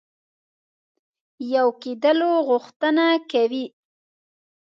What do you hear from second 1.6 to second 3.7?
کېدلو غوښتنه کوي.